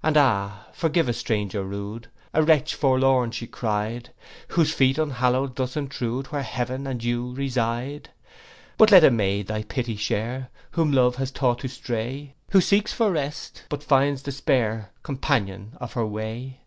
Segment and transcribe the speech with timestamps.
[0.00, 4.10] 'And, ah, forgive a stranger rude, A wretch forlorn,' she cry'd;
[4.50, 8.10] 'Whose feet unhallowed thus intrude Where heaven and you reside.
[8.78, 12.92] 'But let a maid thy pity share, Whom love has taught to stray; Who seeks
[12.92, 16.60] for rest, but finds despair Companion of her way.